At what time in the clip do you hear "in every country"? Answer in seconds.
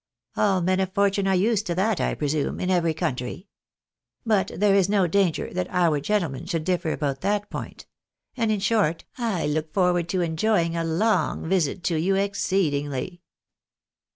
2.59-3.47